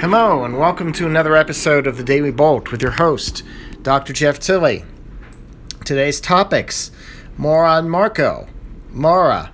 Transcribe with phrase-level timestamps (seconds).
[0.00, 3.42] Hello, and welcome to another episode of the Daily Bolt with your host,
[3.82, 4.12] Dr.
[4.12, 4.84] Jeff Tilley.
[5.84, 6.92] Today's topics
[7.36, 8.46] more on Marco,
[8.92, 9.50] Laura,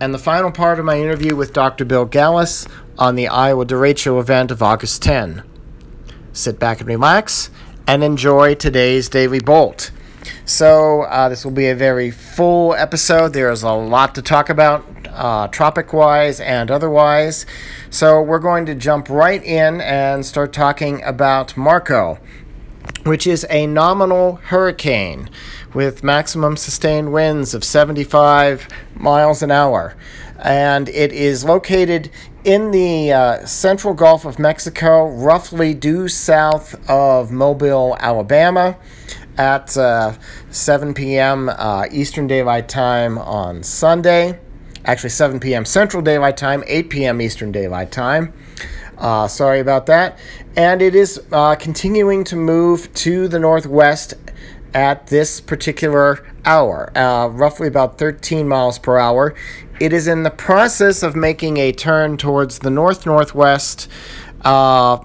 [0.00, 1.84] and the final part of my interview with Dr.
[1.84, 2.68] Bill Gallus
[3.00, 5.42] on the Iowa Derecho event of August 10.
[6.32, 7.50] Sit back and relax
[7.88, 9.90] and enjoy today's Daily Bolt.
[10.44, 13.32] So, uh, this will be a very full episode.
[13.32, 17.46] There's a lot to talk about, uh, tropic wise and otherwise.
[17.90, 22.18] So, we're going to jump right in and start talking about Marco,
[23.04, 25.28] which is a nominal hurricane
[25.74, 29.94] with maximum sustained winds of 75 miles an hour.
[30.38, 32.10] And it is located
[32.44, 38.76] in the uh, central Gulf of Mexico, roughly due south of Mobile, Alabama
[39.36, 40.14] at uh,
[40.50, 41.48] 7 p.m.
[41.48, 44.38] Uh, Eastern Daylight Time on Sunday.
[44.84, 45.64] Actually, 7 p.m.
[45.64, 47.20] Central Daylight Time, 8 p.m.
[47.20, 48.32] Eastern Daylight Time.
[48.96, 50.18] Uh, sorry about that.
[50.56, 54.14] And it is uh, continuing to move to the northwest
[54.74, 59.34] at this particular hour, uh, roughly about 13 miles per hour.
[59.80, 63.88] It is in the process of making a turn towards the north northwest
[64.42, 64.98] uh,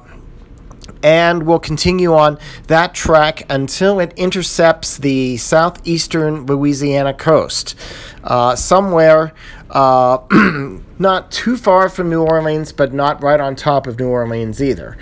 [1.05, 7.75] and will continue on that track until it intercepts the southeastern Louisiana coast,
[8.23, 9.31] uh, somewhere
[9.69, 10.17] uh,
[10.97, 14.97] not too far from New Orleans, but not right on top of New Orleans either.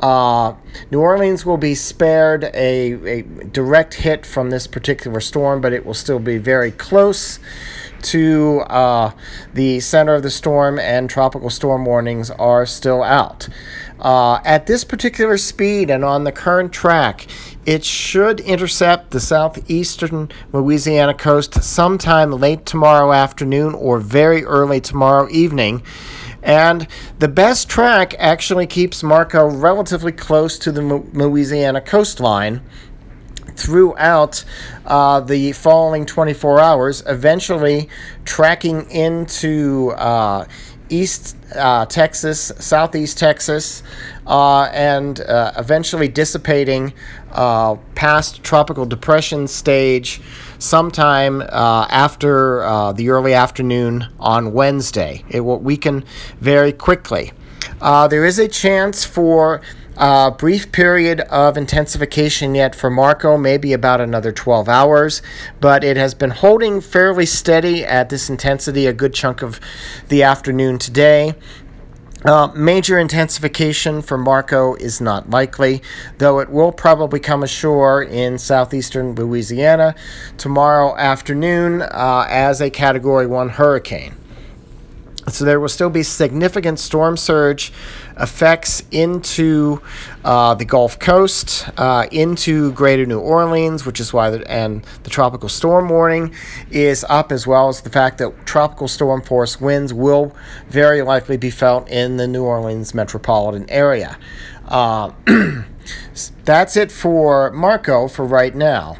[0.00, 0.54] Uh,
[0.92, 5.84] New Orleans will be spared a, a direct hit from this particular storm, but it
[5.84, 7.40] will still be very close
[8.02, 9.10] to uh,
[9.54, 13.48] the center of the storm, and tropical storm warnings are still out.
[14.00, 17.26] Uh, at this particular speed and on the current track,
[17.66, 25.28] it should intercept the southeastern Louisiana coast sometime late tomorrow afternoon or very early tomorrow
[25.30, 25.82] evening.
[26.42, 26.86] And
[27.18, 32.62] the best track actually keeps Marco relatively close to the Louisiana coastline
[33.56, 34.44] throughout
[34.86, 37.88] uh, the following 24 hours, eventually
[38.24, 40.46] tracking into uh,
[40.90, 43.82] East uh, Texas, Southeast Texas,
[44.26, 46.92] uh, and uh, eventually dissipating
[47.32, 50.20] uh, past tropical depression stage
[50.58, 55.24] sometime uh, after uh, the early afternoon on Wednesday.
[55.28, 56.04] It will weaken
[56.40, 57.32] very quickly.
[57.80, 59.60] there is a chance for
[59.98, 65.20] uh, brief period of intensification yet for Marco, maybe about another 12 hours,
[65.60, 69.60] but it has been holding fairly steady at this intensity a good chunk of
[70.08, 71.34] the afternoon today.
[72.24, 75.82] Uh, major intensification for Marco is not likely,
[76.18, 79.94] though it will probably come ashore in southeastern Louisiana
[80.36, 84.16] tomorrow afternoon uh, as a Category 1 hurricane.
[85.28, 87.72] So there will still be significant storm surge
[88.18, 89.80] effects into
[90.24, 95.10] uh, the Gulf Coast, uh, into Greater New Orleans, which is why the, and the
[95.10, 96.34] tropical storm warning
[96.70, 100.34] is up, as well as the fact that tropical storm force winds will
[100.68, 104.18] very likely be felt in the New Orleans metropolitan area.
[104.66, 105.12] Uh,
[106.44, 108.96] that's it for Marco for right now.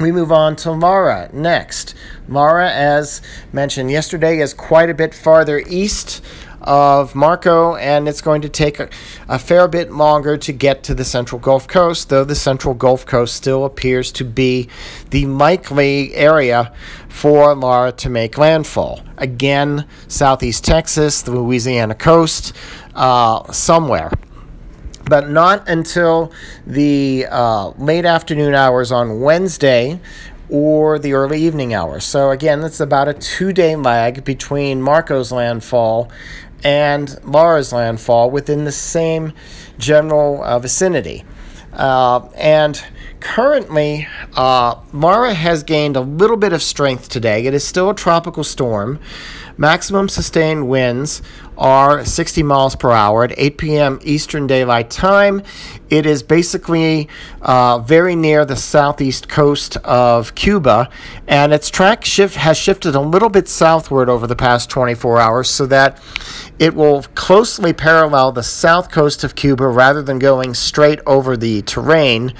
[0.00, 1.94] We move on to Laura next.
[2.28, 3.22] Laura, as
[3.52, 6.22] mentioned yesterday, is quite a bit farther east
[6.64, 8.88] of Marco, and it's going to take a,
[9.28, 13.04] a, fair bit longer to get to the central Gulf Coast, though the central Gulf
[13.04, 14.68] Coast still appears to be
[15.10, 16.72] the likely area
[17.08, 19.02] for Laura to make landfall.
[19.18, 22.54] Again, southeast Texas, the Louisiana coast,
[22.94, 24.10] uh, somewhere
[25.06, 26.32] but not until
[26.66, 30.00] the uh, late afternoon hours on Wednesday
[30.48, 32.04] or the early evening hours.
[32.04, 36.10] So, again, it's about a two day lag between Marco's landfall
[36.64, 39.32] and Laura's landfall within the same
[39.78, 41.24] general uh, vicinity.
[41.72, 42.82] Uh, and
[43.20, 44.06] currently,
[44.36, 47.46] uh, Laura has gained a little bit of strength today.
[47.46, 49.00] It is still a tropical storm.
[49.56, 51.22] Maximum sustained winds
[51.56, 54.00] are 60 miles per hour at 8 p.m.
[54.02, 55.42] Eastern Daylight Time.
[55.88, 57.08] It is basically
[57.40, 60.90] uh, very near the southeast coast of Cuba,
[61.28, 65.48] and its track shift has shifted a little bit southward over the past 24 hours
[65.48, 66.02] so that
[66.58, 71.62] it will closely parallel the south coast of Cuba rather than going straight over the
[71.62, 72.32] terrain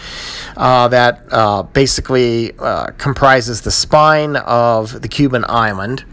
[0.56, 6.04] uh, that uh, basically uh, comprises the spine of the Cuban island.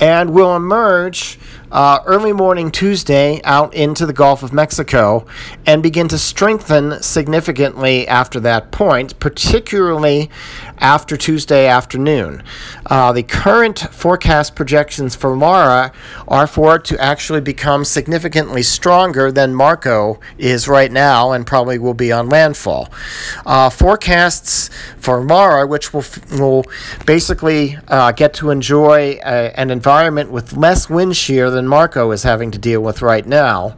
[0.00, 1.38] And will emerge
[1.70, 5.26] uh, early morning Tuesday out into the Gulf of Mexico
[5.66, 10.30] and begin to strengthen significantly after that point, particularly
[10.78, 12.42] after Tuesday afternoon.
[12.86, 15.92] Uh, the current forecast projections for Laura
[16.26, 21.78] are for it to actually become significantly stronger than Marco is right now and probably
[21.78, 22.88] will be on landfall.
[23.44, 26.64] Uh, forecasts for Laura, which will, will
[27.06, 32.50] basically uh, get to enjoy a, an environment with less wind shear Marco is having
[32.50, 33.76] to deal with right now.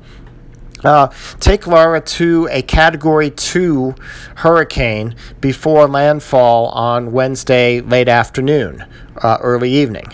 [0.85, 1.09] Uh,
[1.41, 3.95] take Laura to a Category 2
[4.37, 8.85] hurricane before landfall on Wednesday late afternoon,
[9.23, 10.07] uh, early evening.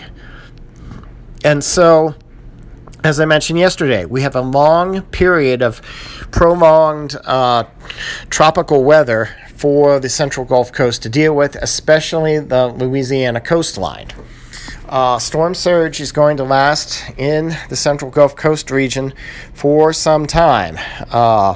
[1.43, 2.15] And so,
[3.03, 5.81] as I mentioned yesterday, we have a long period of
[6.31, 7.63] prolonged uh,
[8.29, 14.07] tropical weather for the central Gulf Coast to deal with, especially the Louisiana coastline.
[14.89, 19.13] Uh, storm surge is going to last in the central Gulf Coast region
[19.53, 20.77] for some time.
[21.11, 21.55] Uh,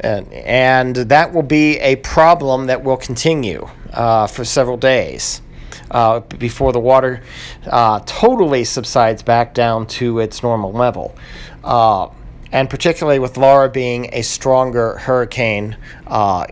[0.00, 5.42] and, and, that will be a problem that will continue uh, for several days
[5.90, 7.22] uh, before the water
[7.66, 11.14] uh, totally subsides back down to its normal level.
[11.62, 12.08] Uh,
[12.52, 15.76] and particularly with Laura being a stronger hurricane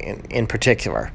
[0.03, 1.13] in, in particular.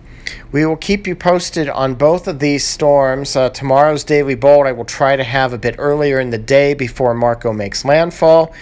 [0.52, 3.36] We will keep you posted on both of these storms.
[3.36, 6.74] Uh, tomorrow's Daily Bolt I will try to have a bit earlier in the day
[6.74, 8.54] before Marco makes landfall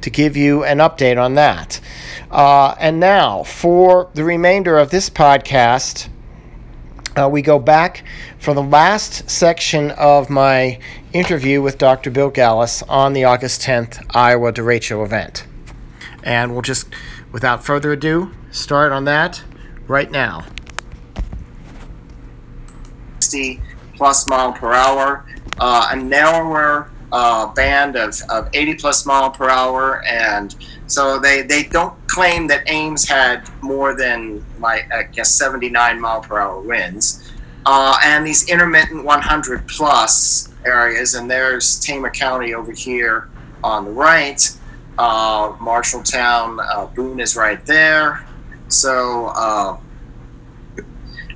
[0.00, 1.80] to give you an update on that.
[2.30, 6.08] Uh, and now, for the remainder of this podcast,
[7.18, 8.04] uh, we go back
[8.38, 10.78] for the last section of my
[11.12, 12.10] interview with Dr.
[12.10, 15.46] Bill Gallus on the August 10th Iowa derecho event.
[16.22, 16.88] And we'll just,
[17.32, 19.42] without further ado, start on that
[19.88, 20.44] right now.
[23.20, 23.60] 60
[23.96, 25.24] plus mile per hour,
[25.58, 30.04] uh, a narrower uh, band of, of 80 plus mile per hour.
[30.04, 30.54] And
[30.86, 36.20] so they, they don't claim that Ames had more than, like, I guess, 79 mile
[36.20, 37.32] per hour winds.
[37.66, 43.28] Uh, and these intermittent 100 plus areas, and there's Tama County over here
[43.64, 44.48] on the right.
[44.96, 48.24] Uh, Marshalltown, uh, Boone is right there.
[48.68, 49.78] So, uh,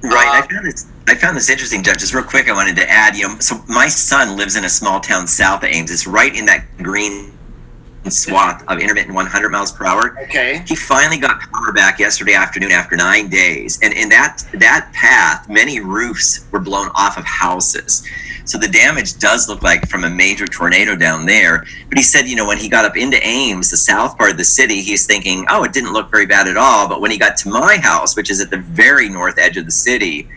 [0.03, 0.43] right.
[0.43, 1.99] I found this I found this interesting, Jeff.
[1.99, 3.17] Just real quick, I wanted to add.
[3.17, 5.91] You know, so my son lives in a small town south of Ames.
[5.91, 7.33] It's right in that green
[8.09, 10.19] swath of intermittent 100 miles per hour.
[10.23, 10.65] Okay.
[10.67, 15.49] He finally got power back yesterday afternoon after nine days, and in that that path,
[15.49, 18.07] many roofs were blown off of houses.
[18.45, 21.65] So the damage does look like from a major tornado down there.
[21.89, 24.37] But he said, you know, when he got up into Ames, the south part of
[24.37, 26.89] the city, he's thinking, oh, it didn't look very bad at all.
[26.89, 29.65] But when he got to my house, which is at the very north edge of
[29.65, 30.29] the city,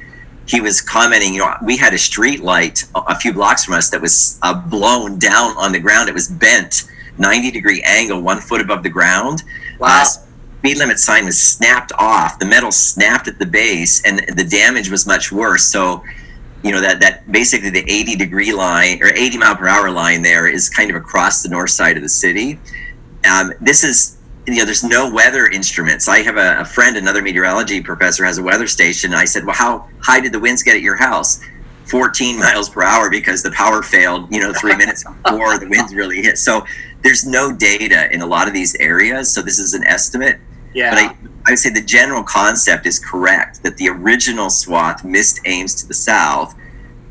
[0.48, 3.90] he was commenting, you know, we had a street light a few blocks from us
[3.90, 6.08] that was uh, blown down on the ground.
[6.08, 6.84] It was bent
[7.18, 9.44] 90 degree angle, one foot above the ground.
[9.80, 10.02] Wow.
[10.02, 12.40] Uh, speed limit sign was snapped off.
[12.40, 15.66] The metal snapped at the base, and the damage was much worse.
[15.66, 16.04] So,
[16.64, 20.24] you know that that basically the 80 degree line or 80 mile per hour line
[20.24, 22.60] there is kind of across the north side of the city.
[23.32, 24.15] Um, this is
[24.48, 26.08] you know, there's no weather instruments.
[26.08, 29.14] I have a, a, friend, another meteorology professor, has a weather station.
[29.14, 31.42] I said, well, how high did the winds get at your house?
[31.88, 35.94] 14 miles per hour because the power failed, you know, three minutes before the winds
[35.94, 36.38] really hit.
[36.38, 36.66] So
[37.04, 39.32] there's no data in a lot of these areas.
[39.32, 40.40] So this is an estimate.
[40.74, 40.92] Yeah.
[40.92, 41.06] But I,
[41.48, 45.88] I would say the general concept is correct that the original swath missed Ames to
[45.88, 46.56] the south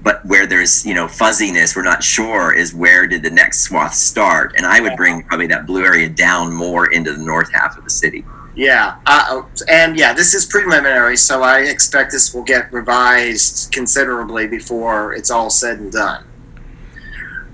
[0.05, 3.95] but where there's you know fuzziness we're not sure is where did the next swath
[3.95, 4.55] start.
[4.57, 7.83] And i would bring probably that blue area down more into the north half of
[7.83, 8.25] the city.
[8.55, 14.47] Yeah uh, and yeah this is preliminary so i expect this will get revised considerably
[14.47, 16.25] before it's all said and done.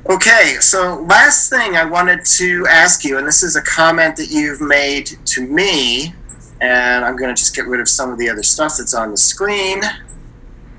[0.09, 4.29] Okay so last thing i wanted to ask you and this is a comment that
[4.31, 6.13] you've made to me
[6.61, 9.11] and i'm going to just get rid of some of the other stuff that's on
[9.11, 9.81] the screen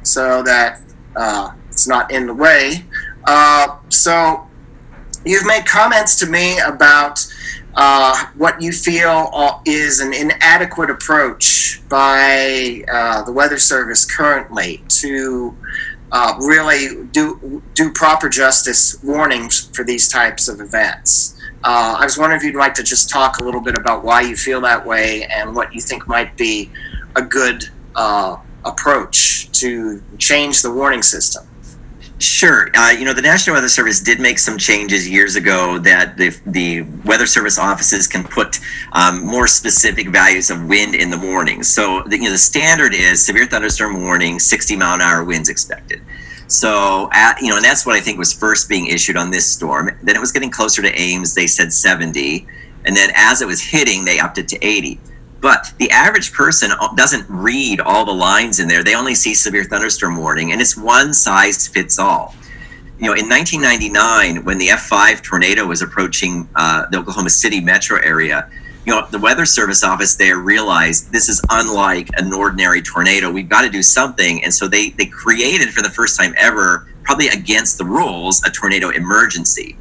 [0.03, 0.81] so that
[1.15, 1.51] uh,
[1.81, 2.85] it's not in the way.
[3.25, 4.47] Uh, so
[5.25, 7.25] you've made comments to me about
[7.73, 15.57] uh, what you feel is an inadequate approach by uh, the Weather Service currently to
[16.11, 21.35] uh, really do do proper justice warnings for these types of events.
[21.63, 24.21] Uh, I was wondering if you'd like to just talk a little bit about why
[24.21, 26.69] you feel that way and what you think might be
[27.15, 27.63] a good
[27.95, 31.47] uh, approach to change the warning system.
[32.21, 32.69] Sure.
[32.75, 36.29] Uh, you know, the National Weather Service did make some changes years ago that the,
[36.45, 38.59] the Weather Service offices can put
[38.91, 41.67] um, more specific values of wind in the warnings.
[41.67, 45.49] So, the, you know, the standard is severe thunderstorm warning, 60 mile an hour winds
[45.49, 46.03] expected.
[46.45, 49.51] So, at, you know, and that's what I think was first being issued on this
[49.51, 49.89] storm.
[50.03, 51.33] Then it was getting closer to Ames.
[51.33, 52.45] They said 70.
[52.85, 54.99] And then as it was hitting, they upped it to 80.
[55.41, 58.83] But the average person doesn't read all the lines in there.
[58.83, 62.35] They only see severe thunderstorm warning, and it's one size fits all.
[62.99, 67.99] You know, in 1999, when the F5 tornado was approaching uh, the Oklahoma City metro
[67.99, 68.51] area,
[68.85, 73.31] you know, the Weather Service office there realized this is unlike an ordinary tornado.
[73.31, 74.43] We've got to do something.
[74.43, 78.51] And so they, they created for the first time ever, probably against the rules, a
[78.51, 79.77] tornado emergency.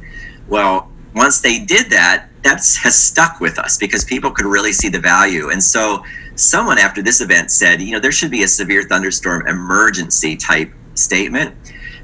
[0.47, 4.89] Well, once they did that, that has stuck with us because people could really see
[4.89, 5.49] the value.
[5.49, 6.03] And so
[6.35, 10.71] someone after this event said, you know, there should be a severe thunderstorm emergency type
[10.95, 11.55] statement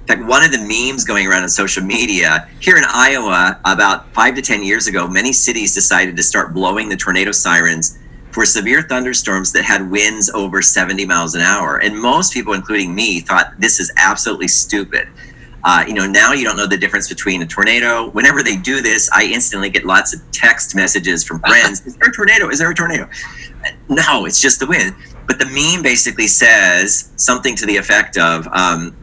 [0.08, 4.14] in fact, one of the memes going around on social media here in Iowa about
[4.14, 8.00] five to 10 years ago, many cities decided to start blowing the tornado sirens
[8.32, 11.80] for severe thunderstorms that had winds over 70 miles an hour.
[11.80, 15.10] And most people, including me, thought this is absolutely stupid.
[15.68, 18.10] Uh, you know, now you don't know the difference between a tornado.
[18.12, 21.86] Whenever they do this, I instantly get lots of text messages from friends.
[21.86, 22.48] Is there a tornado?
[22.48, 23.10] Is there a tornado?
[23.90, 24.96] No, it's just the wind.
[25.28, 28.96] But the meme basically says something to the effect of, um,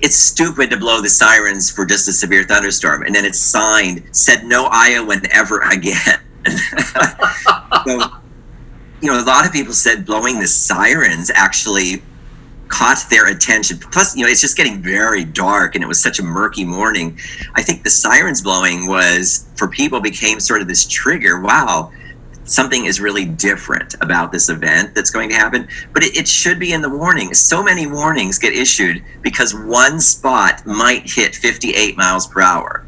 [0.00, 3.02] it's stupid to blow the sirens for just a severe thunderstorm.
[3.02, 6.18] And then it's signed, said no Iowa ever again.
[7.86, 8.10] so,
[9.02, 12.02] you know, a lot of people said blowing the sirens actually
[12.68, 13.78] caught their attention.
[13.78, 17.18] Plus, you know, it's just getting very dark and it was such a murky morning.
[17.54, 21.40] I think the sirens blowing was for people became sort of this trigger.
[21.40, 21.92] Wow,
[22.44, 26.58] something is really different about this event that's going to happen, but it, it, should
[26.58, 27.38] be in the warnings.
[27.40, 32.86] So many warnings get issued because one spot might hit 58 miles per hour.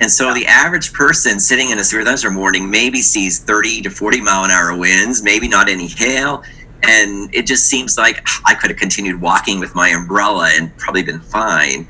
[0.00, 3.90] And so the average person sitting in a severe thunderstorm warning maybe sees 30 to
[3.90, 6.42] 40 mile an hour winds, maybe not any hail.
[6.86, 11.02] And it just seems like I could have continued walking with my umbrella and probably
[11.02, 11.88] been fine.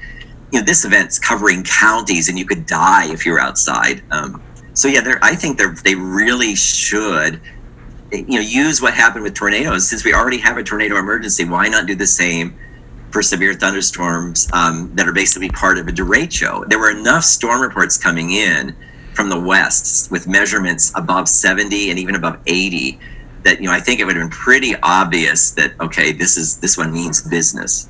[0.53, 4.03] You know, this event's covering counties and you could die if you're outside.
[4.11, 4.43] Um,
[4.75, 7.41] so yeah, I think they they really should,
[8.13, 9.89] you know, use what happened with tornadoes.
[9.89, 12.57] Since we already have a tornado emergency, why not do the same
[13.11, 16.69] for severe thunderstorms um, that are basically part of a derecho?
[16.69, 18.77] There were enough storm reports coming in
[19.15, 22.99] from the west with measurements above 70 and even above 80
[23.45, 26.59] that you know I think it would have been pretty obvious that okay, this is
[26.59, 27.89] this one means business.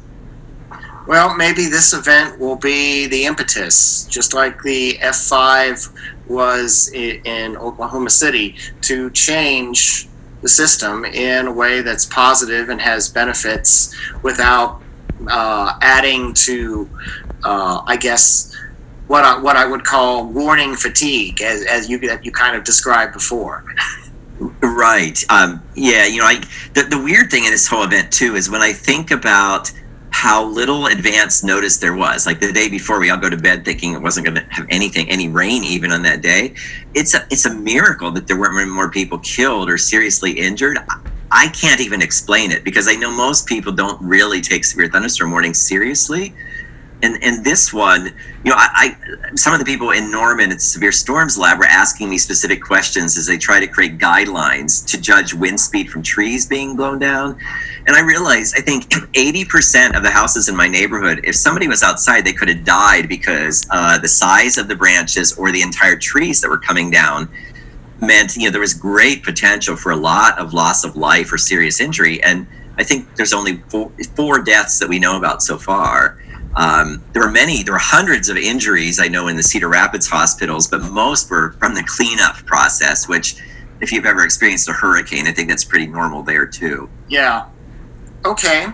[1.06, 5.92] Well, maybe this event will be the impetus, just like the F5
[6.28, 10.08] was in Oklahoma City, to change
[10.40, 14.80] the system in a way that's positive and has benefits without
[15.28, 16.88] uh, adding to,
[17.44, 18.56] uh, I guess,
[19.06, 23.12] what I, what I would call warning fatigue, as, as you you kind of described
[23.12, 23.64] before.
[24.74, 25.24] Right.
[25.30, 26.04] Um, yeah.
[26.04, 26.40] You know, I
[26.74, 29.70] the, the weird thing in this whole event too is when I think about
[30.10, 32.26] how little advance notice there was.
[32.26, 34.66] Like the day before, we all go to bed thinking it wasn't going to have
[34.70, 36.54] anything, any rain even on that day.
[36.92, 40.78] It's a it's a miracle that there weren't more people killed or seriously injured.
[41.30, 45.30] I can't even explain it because I know most people don't really take severe thunderstorm
[45.30, 46.34] warnings seriously
[47.04, 48.06] and and this one,
[48.44, 51.58] you know, I, I, some of the people in Norman at the Severe Storms Lab
[51.58, 55.90] were asking me specific questions as they try to create guidelines to judge wind speed
[55.90, 57.38] from trees being blown down.
[57.86, 61.82] And I realized I think 80% of the houses in my neighborhood, if somebody was
[61.82, 65.96] outside, they could have died because uh, the size of the branches or the entire
[65.96, 67.28] trees that were coming down
[68.00, 71.38] meant you know there was great potential for a lot of loss of life or
[71.38, 72.22] serious injury.
[72.22, 72.46] And
[72.78, 76.18] I think there's only four, four deaths that we know about so far.
[76.56, 80.06] Um, there were many, there were hundreds of injuries I know in the Cedar Rapids
[80.06, 83.36] hospitals, but most were from the cleanup process, which,
[83.80, 86.88] if you've ever experienced a hurricane, I think that's pretty normal there too.
[87.08, 87.46] Yeah.
[88.24, 88.66] Okay.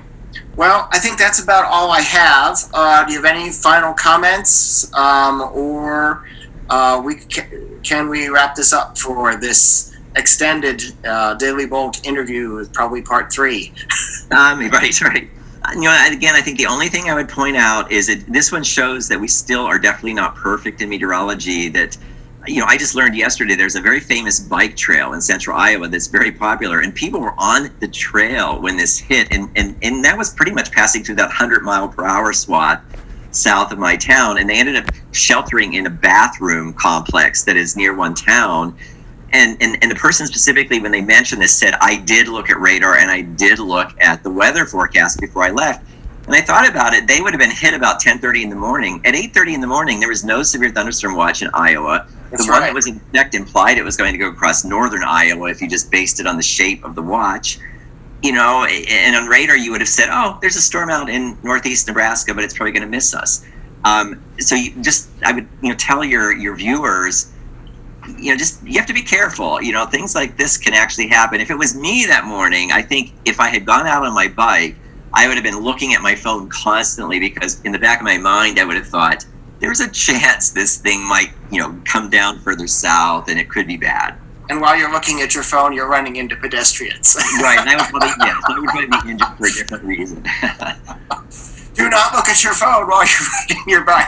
[0.57, 2.59] Well, I think that's about all I have.
[2.75, 6.27] Uh, do you have any final comments, um, or
[6.69, 12.65] uh, we can, can we wrap this up for this extended uh, Daily Bolt interview
[12.69, 13.73] probably part three?
[14.31, 15.31] um, right, right
[15.75, 18.53] you know, again, I think the only thing I would point out is that this
[18.53, 21.69] one shows that we still are definitely not perfect in meteorology.
[21.69, 21.97] That,
[22.47, 25.89] you know, I just learned yesterday there's a very famous bike trail in central Iowa
[25.89, 30.05] that's very popular, and people were on the trail when this hit, and and and
[30.05, 32.83] that was pretty much passing through that 100 mile per hour swath
[33.33, 37.77] south of my town, and they ended up sheltering in a bathroom complex that is
[37.77, 38.77] near one town
[39.33, 42.59] and, and and the person specifically when they mentioned this said i did look at
[42.59, 45.87] radar and i did look at the weather forecast before i left.
[46.27, 49.01] And i thought about it they would have been hit about 10.30 in the morning.
[49.05, 52.07] At 8.30 in the morning there was no severe thunderstorm watch in iowa.
[52.31, 55.03] That's the one that was in effect implied it was going to go across northern
[55.03, 57.59] iowa if you just based it on the shape of the watch.
[58.23, 61.39] You know, and on radar you would have said, "Oh, there's a storm out in
[61.43, 63.47] northeast Nebraska, but it's probably going to miss us."
[63.85, 67.33] Um, so you just, I would, you know, tell your your viewers,
[68.19, 69.63] you know, just you have to be careful.
[69.63, 71.41] You know, things like this can actually happen.
[71.41, 74.29] If it was me that morning, I think if I had gone out on my
[74.29, 74.77] bike,
[75.13, 78.19] I would have been looking at my phone constantly because in the back of my
[78.19, 79.25] mind, I would have thought
[79.59, 83.67] there's a chance this thing might, you know, come down further south and it could
[83.67, 84.17] be bad.
[84.49, 87.17] And while you're looking at your phone, you're running into pedestrians.
[87.43, 87.59] right.
[87.59, 90.23] And I would probably, yes, I would probably be injured for a different reason.
[91.75, 94.07] Do not look at your phone while you're riding your bike.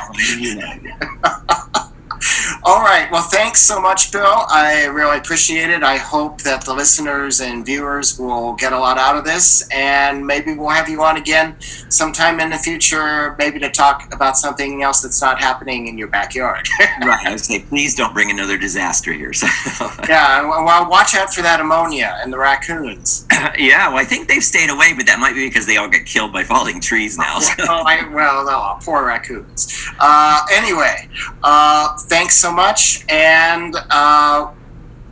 [2.64, 3.10] All right.
[3.10, 4.44] Well, thanks so much, Bill.
[4.48, 5.82] I really appreciate it.
[5.82, 10.26] I hope that the listeners and viewers will get a lot out of this, and
[10.26, 11.56] maybe we'll have you on again
[11.88, 16.08] sometime in the future, maybe to talk about something else that's not happening in your
[16.08, 16.68] backyard.
[16.80, 17.26] right.
[17.26, 19.32] I would say, please don't bring another disaster here.
[19.32, 19.46] So.
[20.08, 20.42] yeah.
[20.42, 23.26] Well, watch out for that ammonia and the raccoons.
[23.58, 23.88] yeah.
[23.88, 26.32] Well, I think they've stayed away, but that might be because they all get killed
[26.32, 27.38] by falling trees now.
[27.38, 27.52] So.
[27.58, 29.72] well, I, well, no, poor raccoons.
[29.98, 31.08] Uh, anyway,
[31.42, 34.50] uh, thanks so much, and uh,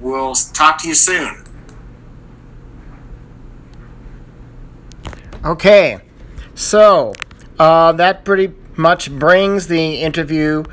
[0.01, 1.45] we'll talk to you soon.
[5.45, 6.01] Okay,
[6.57, 7.15] so
[7.61, 10.65] uh, that pretty much brings the interview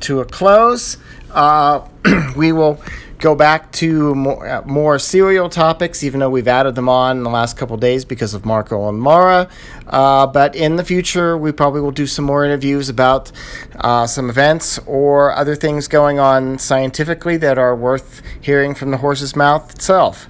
[0.00, 0.96] to a close.
[1.32, 1.86] Uh,
[2.36, 2.80] we will
[3.18, 7.22] go back to more, uh, more serial topics, even though we've added them on in
[7.22, 9.48] the last couple days because of Marco and Laura.
[9.86, 13.32] Uh, but in the future, we probably will do some more interviews about
[13.76, 18.98] uh, some events or other things going on scientifically that are worth hearing from the
[18.98, 20.28] horse's mouth itself.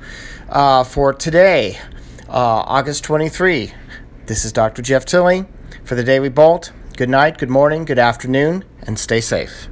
[0.49, 1.79] Uh, for today,
[2.29, 3.73] uh, August 23,
[4.27, 4.83] this is Dr.
[4.83, 5.45] Jeff Tilley
[5.85, 6.73] for the Daily Bolt.
[6.97, 9.69] Good night, good morning, good afternoon, and stay safe.